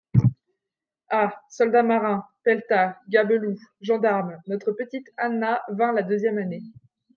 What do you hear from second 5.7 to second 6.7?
la deuxième année.